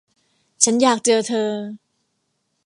[0.63, 1.51] ฉันอยากเจอเธอ